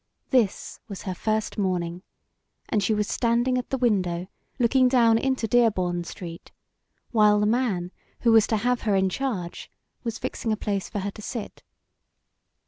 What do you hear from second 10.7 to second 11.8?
for her to sit.